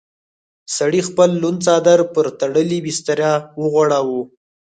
سړي 0.77 1.01
خپل 1.09 1.29
لوند 1.41 1.59
څادر 1.65 1.99
پر 2.13 2.25
تړلې 2.39 2.79
بستره 2.85 3.31
وغوړاوه. 3.61 4.21